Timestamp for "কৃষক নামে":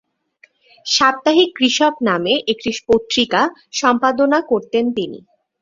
1.57-2.33